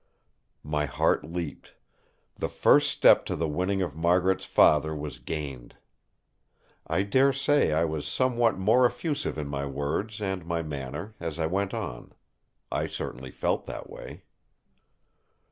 My 0.63 0.87
heart 0.87 1.23
leaped. 1.25 1.75
The 2.35 2.49
first 2.49 2.89
step 2.89 3.23
to 3.25 3.35
the 3.35 3.47
winning 3.47 3.83
of 3.83 3.95
Margaret's 3.95 4.45
father 4.45 4.95
was 4.95 5.19
gained. 5.19 5.75
I 6.87 7.03
dare 7.03 7.31
say 7.31 7.71
I 7.71 7.85
was 7.85 8.07
somewhat 8.07 8.57
more 8.57 8.87
effusive 8.87 9.37
in 9.37 9.45
my 9.47 9.67
words 9.67 10.19
and 10.19 10.43
my 10.43 10.63
manner 10.63 11.13
as 11.19 11.37
I 11.37 11.45
went 11.45 11.75
on. 11.75 12.13
I 12.71 12.87
certainly 12.87 13.29
felt 13.29 13.67
that 13.67 13.91
way. 13.91 14.23